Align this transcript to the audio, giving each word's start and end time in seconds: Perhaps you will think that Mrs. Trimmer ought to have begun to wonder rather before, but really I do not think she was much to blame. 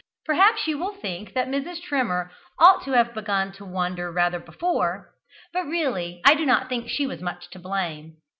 Perhaps 0.25 0.65
you 0.67 0.79
will 0.79 0.95
think 0.95 1.35
that 1.35 1.47
Mrs. 1.47 1.79
Trimmer 1.79 2.31
ought 2.57 2.83
to 2.85 2.93
have 2.93 3.13
begun 3.13 3.51
to 3.51 3.63
wonder 3.63 4.11
rather 4.11 4.39
before, 4.39 5.13
but 5.53 5.67
really 5.67 6.21
I 6.25 6.33
do 6.33 6.43
not 6.43 6.67
think 6.69 6.89
she 6.89 7.05
was 7.05 7.21
much 7.21 7.51
to 7.51 7.59
blame. 7.59 8.15